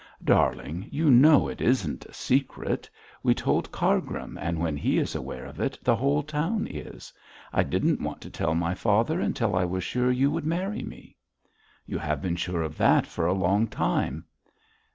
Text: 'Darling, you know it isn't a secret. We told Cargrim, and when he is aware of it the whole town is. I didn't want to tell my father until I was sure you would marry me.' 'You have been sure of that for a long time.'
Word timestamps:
'Darling, 0.23 0.89
you 0.91 1.11
know 1.11 1.47
it 1.47 1.61
isn't 1.61 2.07
a 2.07 2.11
secret. 2.11 2.89
We 3.21 3.35
told 3.35 3.71
Cargrim, 3.71 4.35
and 4.39 4.57
when 4.59 4.75
he 4.75 4.97
is 4.97 5.13
aware 5.13 5.45
of 5.45 5.59
it 5.59 5.77
the 5.83 5.95
whole 5.95 6.23
town 6.23 6.65
is. 6.65 7.13
I 7.53 7.61
didn't 7.61 8.01
want 8.01 8.19
to 8.21 8.31
tell 8.31 8.55
my 8.55 8.73
father 8.73 9.21
until 9.21 9.55
I 9.55 9.63
was 9.65 9.83
sure 9.83 10.09
you 10.11 10.31
would 10.31 10.43
marry 10.43 10.81
me.' 10.81 11.17
'You 11.85 11.99
have 11.99 12.19
been 12.19 12.35
sure 12.35 12.63
of 12.63 12.77
that 12.79 13.05
for 13.05 13.27
a 13.27 13.33
long 13.33 13.67
time.' 13.67 14.25